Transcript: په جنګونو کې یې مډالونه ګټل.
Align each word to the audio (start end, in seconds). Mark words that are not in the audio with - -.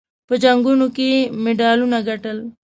په 0.27 0.33
جنګونو 0.43 0.85
کې 0.95 1.05
یې 1.13 1.21
مډالونه 1.43 1.97
ګټل. 2.07 2.37